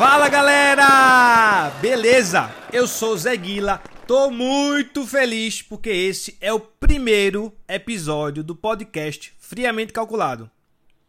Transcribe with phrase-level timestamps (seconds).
[0.00, 1.68] Fala galera!
[1.78, 2.50] Beleza?
[2.72, 9.30] Eu sou Zé Guila, tô muito feliz porque esse é o primeiro episódio do podcast
[9.38, 10.50] Friamente Calculado.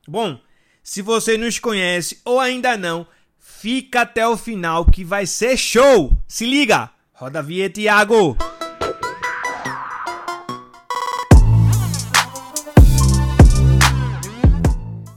[0.05, 0.37] Bom,
[0.83, 3.07] se você nos conhece ou ainda não,
[3.39, 6.11] fica até o final que vai ser show!
[6.27, 6.89] Se liga!
[7.13, 8.35] Roda a vinheta, Iago!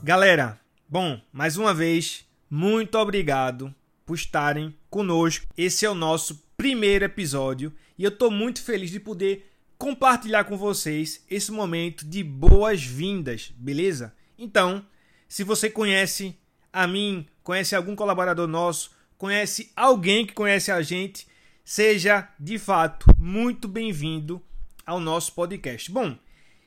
[0.01, 5.45] Galera, bom, mais uma vez, muito obrigado por estarem conosco.
[5.57, 10.55] Esse é o nosso primeiro episódio e eu estou muito feliz de poder compartilhar com
[10.55, 14.15] vocês esse momento de boas-vindas, beleza?
[14.37, 14.85] Então,
[15.27, 16.33] se você conhece
[16.71, 21.27] a mim, conhece algum colaborador nosso, conhece alguém que conhece a gente,
[21.61, 24.41] seja de fato muito bem-vindo
[24.85, 25.91] ao nosso podcast.
[25.91, 26.17] Bom,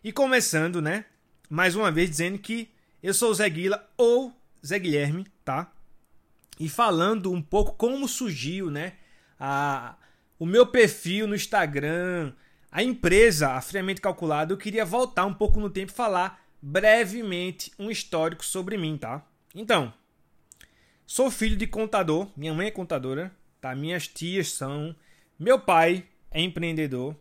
[0.05, 1.07] e começando, né?
[1.49, 2.69] Mais uma vez dizendo que
[3.03, 5.73] eu sou o Zé Guila ou Zé Guilherme, tá?
[6.59, 8.95] E falando um pouco como surgiu, né?
[9.39, 9.97] A,
[10.39, 12.33] o meu perfil no Instagram,
[12.71, 17.73] a empresa, a Friamente Calculado, eu queria voltar um pouco no tempo e falar brevemente
[17.79, 19.25] um histórico sobre mim, tá?
[19.55, 19.93] Então,
[21.07, 23.75] sou filho de contador, minha mãe é contadora, tá?
[23.75, 24.95] Minhas tias são,
[25.39, 27.17] meu pai é empreendedor.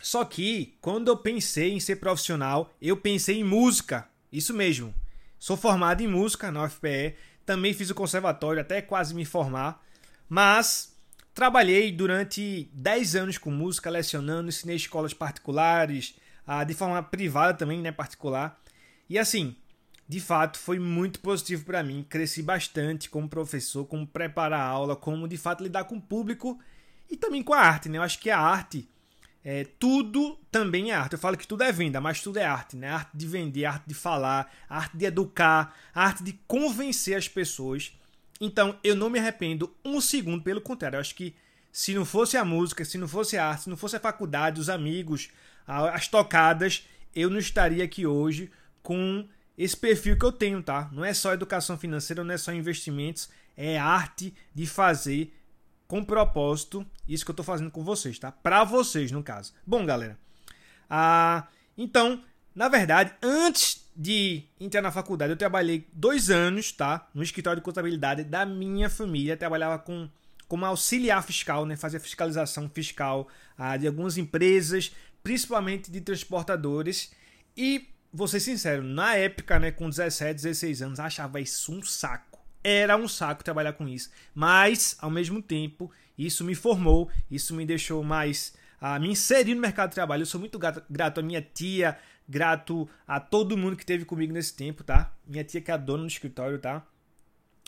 [0.00, 4.94] Só que quando eu pensei em ser profissional, eu pensei em música, isso mesmo.
[5.38, 7.16] Sou formado em música na UFPE,
[7.50, 9.84] também fiz o conservatório até quase me formar,
[10.28, 10.96] mas
[11.34, 16.14] trabalhei durante 10 anos com música, lecionando, ensinei escolas particulares,
[16.46, 18.56] ah, de forma privada também, né, particular.
[19.08, 19.56] E assim,
[20.08, 22.06] de fato, foi muito positivo para mim.
[22.08, 26.56] Cresci bastante como professor, como preparar a aula, como de fato lidar com o público
[27.10, 27.98] e também com a arte, né?
[27.98, 28.88] Eu acho que a arte
[29.44, 31.14] é, tudo também é arte.
[31.14, 32.88] Eu falo que tudo é venda, mas tudo é arte, né?
[32.88, 37.92] Arte de vender, arte de falar, arte de educar, arte de convencer as pessoas.
[38.40, 40.96] Então, eu não me arrependo um segundo, pelo contrário.
[40.96, 41.34] Eu acho que
[41.72, 44.60] se não fosse a música, se não fosse a arte, se não fosse a faculdade,
[44.60, 45.30] os amigos,
[45.66, 48.50] as tocadas, eu não estaria aqui hoje
[48.82, 50.88] com esse perfil que eu tenho, tá?
[50.92, 55.32] Não é só educação financeira, não é só investimentos, é arte de fazer
[55.90, 58.30] com propósito, isso que eu estou fazendo com vocês, tá?
[58.30, 59.52] Para vocês, no caso.
[59.66, 60.16] Bom, galera,
[60.88, 62.22] ah, então,
[62.54, 67.08] na verdade, antes de entrar na faculdade, eu trabalhei dois anos, tá?
[67.12, 69.36] No escritório de contabilidade da minha família.
[69.36, 70.08] trabalhava com
[70.46, 71.74] como auxiliar fiscal, né?
[71.74, 73.26] Fazia fiscalização fiscal
[73.58, 74.92] ah, de algumas empresas,
[75.24, 77.10] principalmente de transportadores.
[77.56, 82.29] E, vou ser sincero, na época, né, com 17, 16 anos, achava isso um saco
[82.62, 84.10] era um saco trabalhar com isso.
[84.34, 89.60] Mas, ao mesmo tempo, isso me formou, isso me deixou mais a me inserir no
[89.60, 90.22] mercado de trabalho.
[90.22, 91.98] Eu sou muito grato, à minha tia,
[92.28, 95.12] grato a todo mundo que esteve comigo nesse tempo, tá?
[95.26, 96.86] Minha tia que é a dona do escritório, tá?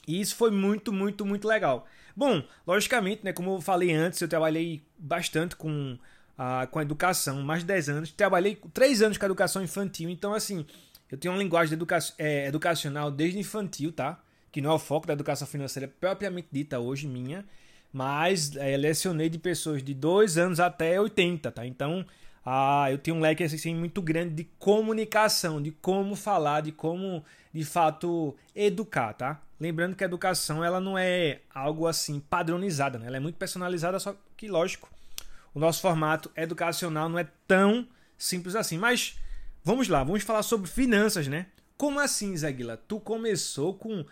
[0.06, 1.86] E isso foi muito, muito, muito legal.
[2.16, 5.98] Bom, logicamente, né, como eu falei antes, eu trabalhei bastante com
[6.36, 8.12] a, com a educação, mais de 10 anos.
[8.12, 10.66] Trabalhei 3 anos com a educação infantil, então, assim,
[11.10, 14.20] eu tenho uma linguagem educa é, educacional desde infantil, tá?
[14.52, 17.44] Que não é o foco da educação financeira propriamente dita hoje minha,
[17.92, 21.66] mas é, lecionei de pessoas de 2 anos até 80, tá?
[21.66, 22.04] Então,
[22.44, 27.24] ah, eu tenho um leque assim, muito grande de comunicação, de como falar, de como,
[27.52, 29.40] de fato, educar, tá?
[29.58, 33.06] Lembrando que a educação ela não é algo assim padronizada, né?
[33.06, 34.90] Ela é muito personalizada, só que, lógico,
[35.54, 37.86] o nosso formato educacional não é tão
[38.18, 38.76] simples assim.
[38.76, 39.18] Mas
[39.64, 41.46] vamos lá, vamos falar sobre finanças, né?
[41.76, 42.76] Como assim, Zaguila?
[42.76, 44.04] Tu começou com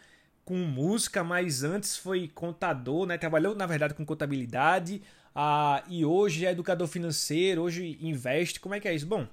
[0.45, 3.17] com música, mas antes foi contador, né?
[3.19, 5.03] Trabalhou, na verdade, com contabilidade.
[5.35, 8.61] Ah, e hoje é educador financeiro, hoje investe.
[8.61, 9.07] Como é que é isso?
[9.07, 9.27] Bom,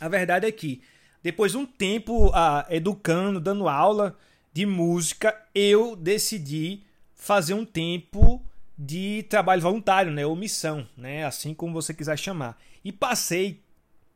[0.00, 0.82] a verdade é que
[1.22, 4.16] depois de um tempo ah, educando, dando aula
[4.52, 6.82] de música, eu decidi
[7.14, 8.44] fazer um tempo
[8.76, 12.60] de trabalho voluntário, né, ou missão, né, assim como você quiser chamar.
[12.84, 13.62] E passei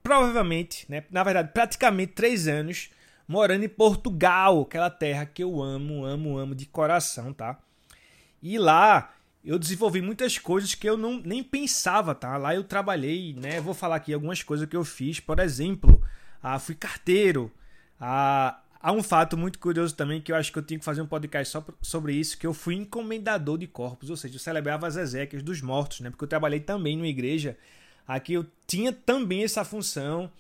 [0.03, 2.91] provavelmente, né, na verdade, praticamente três anos
[3.27, 7.59] morando em Portugal, aquela terra que eu amo, amo, amo de coração, tá?
[8.43, 9.15] E lá
[9.45, 12.37] eu desenvolvi muitas coisas que eu não nem pensava, tá?
[12.37, 13.61] Lá eu trabalhei, né?
[13.61, 16.03] Vou falar aqui algumas coisas que eu fiz, por exemplo,
[16.43, 17.51] ah, fui carteiro.
[18.01, 21.03] Ah, há um fato muito curioso também que eu acho que eu tinha que fazer
[21.03, 24.87] um podcast só sobre isso, que eu fui encomendador de corpos, ou seja, eu celebrava
[24.87, 26.11] as exéquias dos mortos, né?
[26.11, 27.57] Porque eu trabalhei também numa igreja.
[28.07, 30.31] Aqui eu tinha também essa função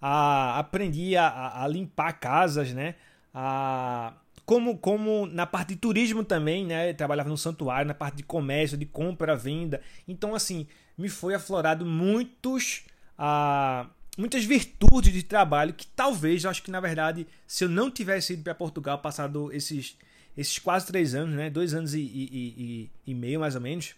[0.00, 2.94] a, aprendi a, a limpar casas, né?
[3.34, 4.14] A,
[4.44, 6.90] como, como na parte de turismo também, né?
[6.90, 9.80] Eu trabalhava no santuário, na parte de comércio, de compra, venda.
[10.06, 10.66] Então, assim,
[10.96, 12.84] me foi aflorado muitos,
[13.18, 17.90] ah, muitas virtudes de trabalho que talvez, eu acho que na verdade, se eu não
[17.90, 19.98] tivesse ido para Portugal, passado esses,
[20.36, 21.50] esses quase três anos, né?
[21.50, 23.94] Dois anos e, e, e, e meio, mais ou menos,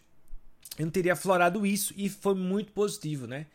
[0.78, 3.46] eu não teria aflorado isso e foi muito positivo, né?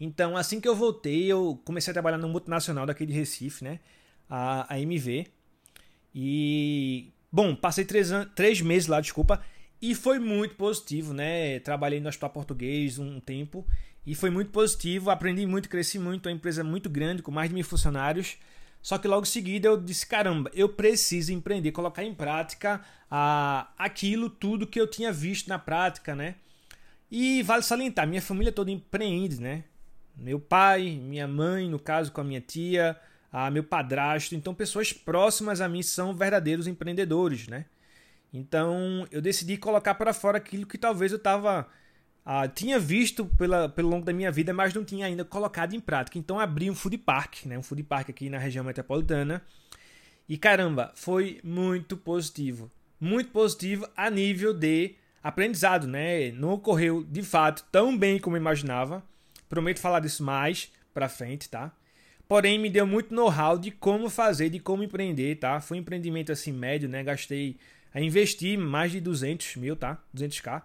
[0.00, 3.78] Então, assim que eu voltei, eu comecei a trabalhar no multinacional daqui de Recife, né?
[4.28, 5.26] A, a MV.
[6.14, 9.42] E, bom, passei três, três meses lá, desculpa,
[9.80, 11.60] e foi muito positivo, né?
[11.60, 13.66] Trabalhei no Hospital Português um tempo
[14.06, 17.54] e foi muito positivo, aprendi muito, cresci muito, uma empresa muito grande, com mais de
[17.54, 18.38] mil funcionários.
[18.82, 22.80] Só que logo em seguida eu disse: caramba, eu preciso empreender, colocar em prática
[23.78, 26.36] aquilo tudo que eu tinha visto na prática, né?
[27.10, 29.64] E vale salientar: minha família toda empreende, né?
[30.16, 32.96] Meu pai, minha mãe, no caso com a minha tia,
[33.32, 34.34] ah, meu padrasto.
[34.34, 37.66] Então, pessoas próximas a mim são verdadeiros empreendedores, né?
[38.32, 41.66] Então, eu decidi colocar para fora aquilo que talvez eu estava
[42.24, 45.80] ah, tinha visto pela, pelo longo da minha vida, mas não tinha ainda colocado em
[45.80, 46.18] prática.
[46.18, 47.58] Então abri um food park, né?
[47.58, 49.42] um food park aqui na região metropolitana.
[50.28, 52.70] E caramba, foi muito positivo.
[53.00, 56.30] Muito positivo a nível de aprendizado, né?
[56.32, 59.02] Não ocorreu de fato tão bem como eu imaginava.
[59.50, 61.72] Prometo falar disso mais pra frente, tá?
[62.26, 65.60] Porém, me deu muito know-how de como fazer, de como empreender, tá?
[65.60, 67.02] Foi um empreendimento assim médio, né?
[67.02, 67.56] Gastei,
[67.92, 69.98] a investir mais de 200 mil, tá?
[70.16, 70.62] 200k.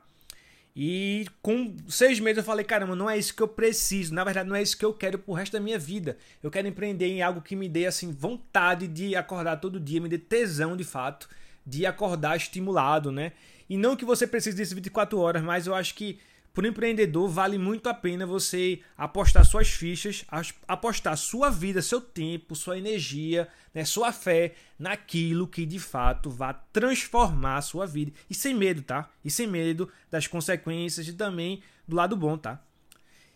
[0.75, 4.13] E com seis meses eu falei, caramba, não é isso que eu preciso.
[4.13, 6.17] Na verdade, não é isso que eu quero pro resto da minha vida.
[6.43, 10.09] Eu quero empreender em algo que me dê assim vontade de acordar todo dia, me
[10.09, 11.27] dê tesão de fato
[11.65, 13.31] de acordar estimulado, né?
[13.67, 16.19] E não que você precise disso 24 horas, mas eu acho que
[16.55, 20.25] para o empreendedor, vale muito a pena você apostar suas fichas,
[20.65, 26.55] apostar sua vida, seu tempo, sua energia, né, sua fé naquilo que de fato vai
[26.71, 28.13] transformar a sua vida.
[28.29, 29.11] E sem medo, tá?
[29.23, 32.63] E sem medo das consequências e também do lado bom, tá?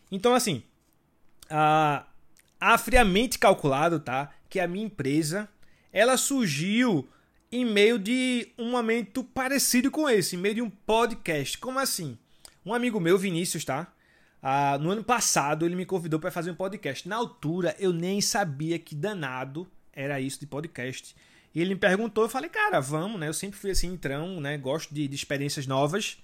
[0.09, 0.63] Então, assim,
[1.49, 2.05] a,
[2.57, 4.31] a friamente calculado, tá?
[4.49, 5.49] Que a minha empresa,
[5.91, 7.05] ela surgiu
[7.51, 11.57] em meio de um momento parecido com esse, em meio de um podcast.
[11.57, 12.17] Como assim?
[12.65, 13.91] Um amigo meu, Vinícius, tá?
[14.41, 17.07] Ah, no ano passado ele me convidou para fazer um podcast.
[17.07, 21.15] Na altura eu nem sabia que danado era isso de podcast.
[21.53, 23.27] E ele me perguntou, eu falei, cara, vamos, né?
[23.27, 24.57] Eu sempre fui assim, entrão, né?
[24.57, 26.17] Gosto de, de experiências novas.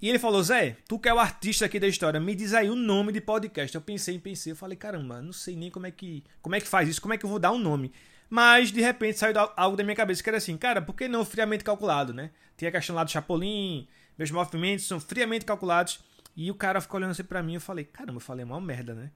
[0.00, 2.70] E ele falou, Zé, tu que é o artista aqui da história, me diz aí
[2.70, 3.74] o nome de podcast.
[3.74, 6.66] Eu pensei, pensei, eu falei, caramba, não sei nem como é que, como é que
[6.66, 7.92] faz isso, como é que eu vou dar um nome.
[8.30, 11.24] Mas de repente saiu algo da minha cabeça que era assim, cara, por que não
[11.24, 12.30] friamente calculado, né?
[12.56, 13.86] Tinha a questão lá do Chapolin,
[14.20, 15.98] meus movimentos são friamente calculados.
[16.36, 17.54] E o cara ficou olhando assim pra mim.
[17.54, 19.10] Eu falei, caramba, eu falei, mal merda, né?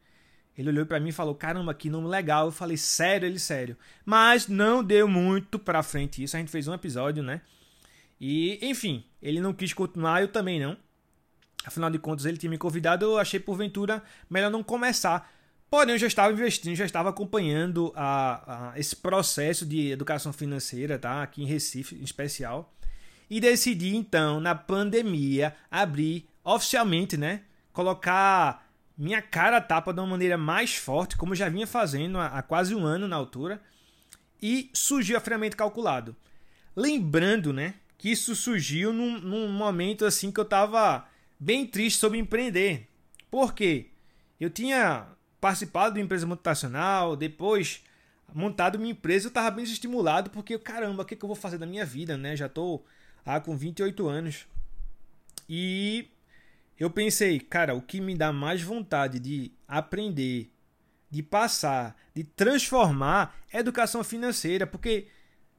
[0.57, 2.47] Ele olhou para mim e falou, caramba, que nome legal.
[2.47, 3.77] Eu falei, sério, ele, sério.
[4.03, 6.37] Mas não deu muito pra frente isso.
[6.37, 7.43] A gente fez um episódio, né?
[8.19, 10.75] E, enfim, ele não quis continuar, eu também não.
[11.67, 15.31] Afinal de contas, ele tinha me convidado, eu achei porventura melhor não começar.
[15.69, 20.99] Porém, eu já estava investindo, já estava acompanhando a, a, esse processo de educação financeira,
[20.99, 21.23] tá?
[21.23, 22.75] Aqui em Recife, em especial
[23.29, 27.43] e decidi então, na pandemia, abrir oficialmente, né?
[27.73, 28.65] Colocar
[28.97, 32.85] minha cara tapa de uma maneira mais forte, como já vinha fazendo há, quase um
[32.85, 33.61] ano na altura,
[34.41, 36.15] e surgiu a friamente calculado.
[36.77, 42.19] Lembrando, né, que isso surgiu num, num momento assim que eu estava bem triste sobre
[42.19, 42.89] empreender.
[43.31, 43.91] Por quê?
[44.39, 45.07] Eu tinha
[45.41, 47.83] participado de uma empresa multinacional, depois
[48.33, 51.59] montado minha empresa, eu estava bem estimulado porque caramba, o que, que eu vou fazer
[51.59, 52.37] da minha vida, né?
[52.37, 52.85] Já estou
[53.25, 54.47] ah, com 28 anos.
[55.49, 56.09] E
[56.79, 60.51] eu pensei, cara, o que me dá mais vontade de aprender,
[61.11, 65.09] de passar, de transformar é educação financeira, porque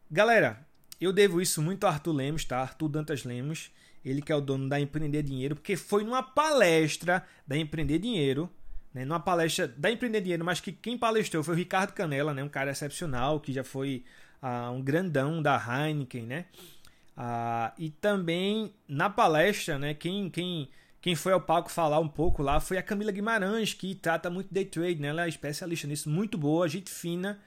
[0.10, 0.65] galera,
[1.00, 2.60] eu devo isso muito a Arthur Lemos, tá?
[2.60, 3.72] Arthur Dantas Lemos,
[4.03, 8.50] ele que é o dono da Empreender Dinheiro, porque foi numa palestra da Empreender Dinheiro,
[8.93, 12.43] né, numa palestra da Empreender Dinheiro, mas que quem palestrou foi o Ricardo Canela, né,
[12.43, 14.05] um cara excepcional, que já foi
[14.41, 16.45] ah, um grandão da Heineken, né?
[17.17, 20.69] Ah, e também na palestra, né, quem, quem,
[21.01, 24.53] quem foi ao palco falar um pouco lá foi a Camila Guimarães, que trata muito
[24.53, 25.10] day trade, né?
[25.10, 27.39] ela é especialista nisso, muito boa, gente fina.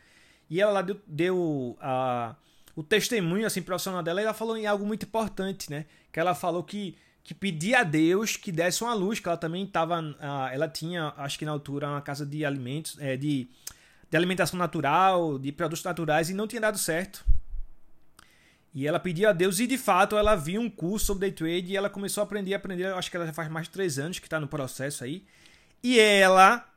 [0.48, 2.34] E ela lá deu, deu a,
[2.75, 5.84] o testemunho assim, profissional dela e ela falou em algo muito importante, né?
[6.10, 9.64] Que ela falou que, que pedia a Deus que desse uma luz, que ela também
[9.64, 10.02] estava.
[10.52, 13.48] Ela tinha, acho que na altura, uma casa de alimentos, é, de,
[14.08, 17.25] de alimentação natural, de produtos naturais, e não tinha dado certo.
[18.75, 21.72] E ela pedia a Deus, e de fato ela viu um curso sobre day trade
[21.72, 22.87] e ela começou a aprender, a aprender.
[22.87, 25.25] Acho que ela já faz mais de três anos que está no processo aí.
[25.82, 26.68] E ela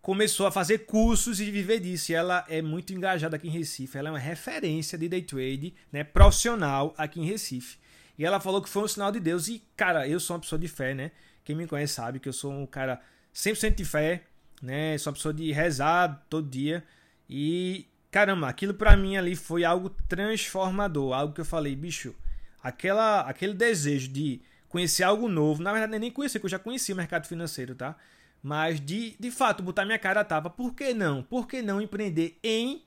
[0.00, 2.12] começou a fazer cursos e viver disso.
[2.12, 3.96] E ela é muito engajada aqui em Recife.
[3.96, 7.78] Ela é uma referência de day trade né, profissional aqui em Recife.
[8.18, 9.48] E ela falou que foi um sinal de Deus.
[9.48, 11.12] E, cara, eu sou uma pessoa de fé, né?
[11.44, 13.00] Quem me conhece sabe que eu sou um cara
[13.34, 14.24] 100% de fé,
[14.60, 14.98] né?
[14.98, 16.84] Sou uma pessoa de rezar todo dia.
[17.28, 22.14] E caramba, aquilo para mim ali foi algo transformador, algo que eu falei, bicho,
[22.62, 26.94] aquela, aquele desejo de conhecer algo novo, na verdade nem conhecer, que eu já conhecia
[26.94, 27.96] o mercado financeiro, tá?
[28.42, 31.22] Mas de, de fato botar minha cara a tapa, por que não?
[31.22, 32.84] Por que não empreender em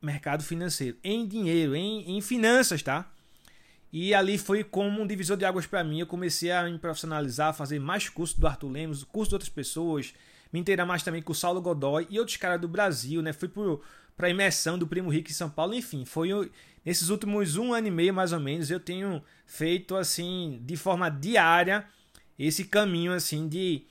[0.00, 3.10] mercado financeiro, em dinheiro, em, em finanças, tá?
[3.92, 5.98] E ali foi como um divisor de águas para mim.
[5.98, 10.14] Eu comecei a me profissionalizar, fazer mais curso do Arthur Lemos, curso de outras pessoas,
[10.52, 13.32] me inteirar mais também com o Saulo Godoy e outros caras do Brasil, né?
[13.32, 13.50] Fui
[14.16, 16.30] para a imersão do Primo Rico em São Paulo, enfim, foi
[16.86, 21.10] nesses últimos um ano e meio mais ou menos eu tenho feito assim de forma
[21.10, 21.84] diária
[22.38, 23.84] esse caminho assim de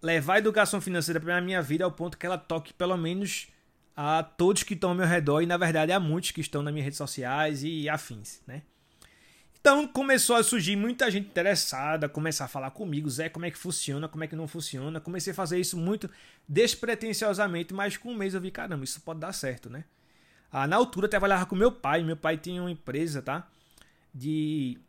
[0.00, 3.48] levar a educação financeira para minha vida ao ponto que ela toque pelo menos
[3.96, 6.72] a todos que estão ao meu redor e na verdade a muitos que estão nas
[6.72, 8.62] minhas redes sociais e afins, né?
[9.62, 13.56] Então começou a surgir muita gente interessada, começar a falar comigo, Zé, como é que
[13.56, 15.00] funciona, como é que não funciona.
[15.00, 16.10] Comecei a fazer isso muito
[16.48, 19.84] despretensiosamente, mas com um mês eu vi, caramba, isso pode dar certo, né?
[20.50, 23.48] Ah, na altura eu trabalhava com meu pai, meu pai tinha uma empresa, tá?
[24.12, 24.80] De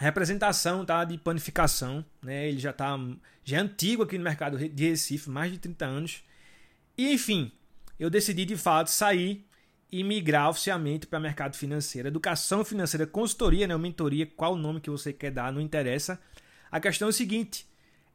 [0.00, 1.04] representação, tá?
[1.04, 2.48] De panificação, né?
[2.48, 2.98] Ele já tá
[3.44, 6.24] já é antigo aqui no mercado de Recife, mais de 30 anos.
[6.98, 7.52] E enfim,
[7.96, 9.46] eu decidi de fato sair
[9.94, 12.08] e migrar oficialmente para mercado financeiro.
[12.08, 16.20] Educação financeira, consultoria, né, mentoria, qual o nome que você quer dar, não interessa.
[16.68, 17.64] A questão é o seguinte: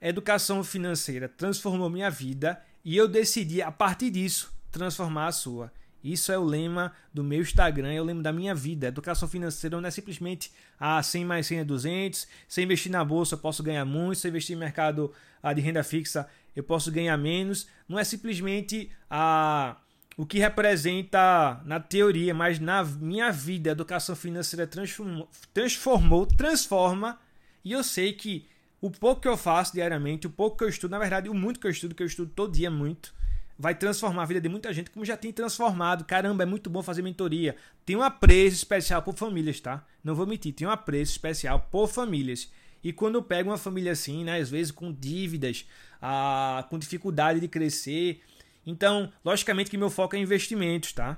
[0.01, 5.71] educação financeira transformou minha vida e eu decidi, a partir disso, transformar a sua.
[6.03, 8.87] Isso é o lema do meu Instagram, é o lema da minha vida.
[8.87, 13.35] Educação financeira não é simplesmente ah, 100 mais 100 é 200, se investir na bolsa
[13.35, 17.15] eu posso ganhar muito, se investir em mercado ah, de renda fixa eu posso ganhar
[17.15, 17.67] menos.
[17.87, 19.77] Não é simplesmente ah,
[20.19, 27.17] o que representa na teoria, mas na minha vida a educação financeira transformou, transformou, transforma,
[27.63, 28.45] e eu sei que
[28.81, 31.57] o pouco que eu faço diariamente, o pouco que eu estudo, na verdade, o muito
[31.57, 33.13] que eu estudo, que eu estudo todo dia muito,
[33.57, 36.03] vai transformar a vida de muita gente, como já tem transformado.
[36.03, 37.55] Caramba, é muito bom fazer mentoria.
[37.85, 39.85] Tem um apreço especial por famílias, tá?
[40.03, 42.51] Não vou mentir, tem um apreço especial por famílias.
[42.83, 45.65] E quando eu pego uma família assim, né, às vezes com dívidas,
[46.01, 48.21] ah, com dificuldade de crescer,
[48.69, 51.17] então, logicamente que meu foco é investimentos, tá?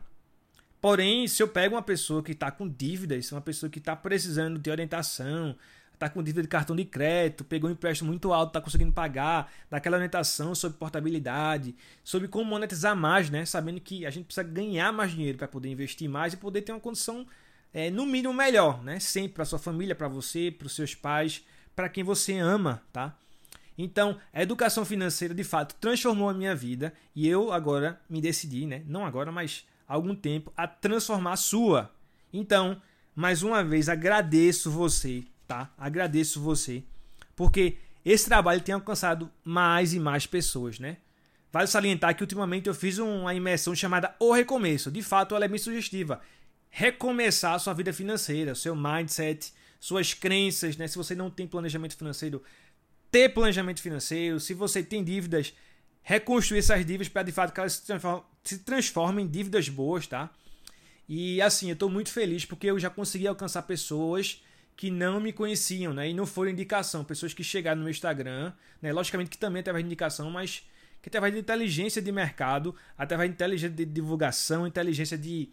[0.79, 4.58] Porém, se eu pego uma pessoa que está com dívidas, uma pessoa que está precisando
[4.58, 5.55] de orientação,
[5.93, 9.51] está com dívida de cartão de crédito, pegou um empréstimo muito alto, está conseguindo pagar,
[9.70, 13.46] daquela orientação sobre portabilidade, sobre como monetizar mais, né?
[13.46, 16.72] Sabendo que a gente precisa ganhar mais dinheiro para poder investir mais e poder ter
[16.72, 17.27] uma condição,
[17.72, 19.00] é, no mínimo, melhor, né?
[19.00, 23.15] Sempre para sua família, para você, para os seus pais, para quem você ama, tá?
[23.83, 28.67] Então, a educação financeira de fato transformou a minha vida e eu agora me decidi,
[28.67, 28.83] né?
[28.85, 31.91] Não agora, mas há algum tempo, a transformar a sua.
[32.31, 32.79] Então,
[33.15, 35.73] mais uma vez, agradeço você, tá?
[35.75, 36.83] Agradeço você,
[37.35, 40.97] porque esse trabalho tem alcançado mais e mais pessoas, né?
[41.51, 44.91] Vale salientar que ultimamente eu fiz uma imersão chamada O Recomeço.
[44.91, 46.21] De fato, ela é bem sugestiva.
[46.69, 50.88] Recomeçar a sua vida financeira, seu mindset, suas crenças, né?
[50.88, 52.43] Se você não tem planejamento financeiro,
[53.12, 55.53] ter planejamento financeiro, se você tem dívidas,
[56.01, 57.84] reconstruir essas dívidas para de fato que elas
[58.44, 60.32] se transformem em dívidas boas, tá?
[61.08, 64.41] E assim, eu estou muito feliz porque eu já consegui alcançar pessoas
[64.77, 66.10] que não me conheciam, né?
[66.10, 68.94] E não foram indicação, pessoas que chegaram no meu Instagram, né?
[68.94, 70.63] Logicamente que também através de indicação, mas
[71.01, 75.50] que através de inteligência de mercado, através de inteligência de divulgação, inteligência de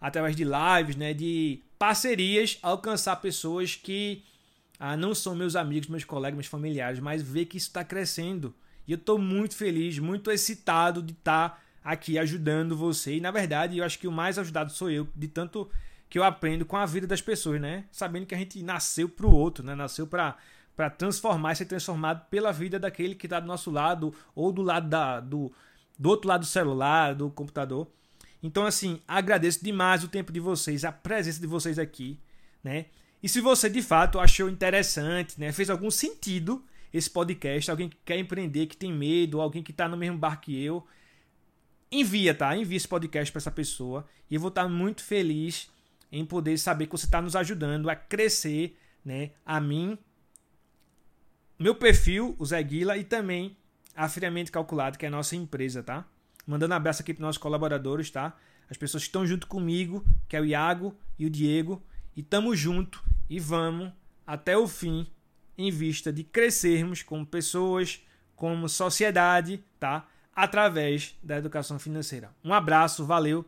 [0.00, 4.22] através de lives, né, de parcerias, alcançar pessoas que
[4.78, 8.54] ah, não são meus amigos, meus colegas, meus familiares, mas ver que isso está crescendo.
[8.86, 13.16] E eu estou muito feliz, muito excitado de estar tá aqui ajudando você.
[13.16, 15.70] E na verdade, eu acho que o mais ajudado sou eu, de tanto
[16.08, 17.84] que eu aprendo com a vida das pessoas, né?
[17.90, 19.74] Sabendo que a gente nasceu para o outro, né?
[19.74, 20.36] Nasceu para
[20.76, 24.60] para transformar e ser transformado pela vida daquele que está do nosso lado ou do
[24.60, 25.50] lado da, do,
[25.98, 27.88] do outro lado do celular, do computador.
[28.42, 32.20] Então, assim, agradeço demais o tempo de vocês, a presença de vocês aqui,
[32.62, 32.86] né?
[33.26, 36.64] E se você de fato achou interessante, né, fez algum sentido
[36.94, 40.40] esse podcast, alguém que quer empreender, que tem medo, alguém que está no mesmo bar
[40.40, 40.86] que eu,
[41.90, 42.56] envia, tá?
[42.56, 45.68] Envia esse podcast para essa pessoa e eu vou estar tá muito feliz
[46.12, 49.32] em poder saber que você está nos ajudando a crescer, né?
[49.44, 49.98] A mim,
[51.58, 53.56] meu perfil, o Zé Guila, e também
[53.96, 56.06] a Friamente Calculado, que é a nossa empresa, tá?
[56.46, 58.36] Mandando um abraço aqui para nossos colaboradores, tá?
[58.70, 61.82] As pessoas que estão junto comigo, que é o Iago e o Diego.
[62.16, 63.92] E tamo junto e vamos
[64.26, 65.06] até o fim
[65.58, 68.04] em vista de crescermos como pessoas,
[68.34, 70.06] como sociedade, tá?
[70.34, 72.30] Através da educação financeira.
[72.44, 73.44] Um abraço, valeu